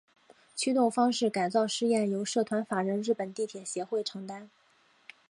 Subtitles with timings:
[0.55, 4.49] 驱动方式改造试验由社团法人日本地铁协会承担。